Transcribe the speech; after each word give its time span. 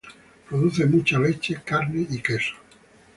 Producen 0.49 0.89
mucha 0.89 1.19
leche, 1.19 1.61
carne 1.63 2.07
y 2.09 2.17
queso. 2.23 2.55